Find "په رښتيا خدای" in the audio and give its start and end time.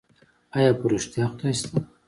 0.79-1.53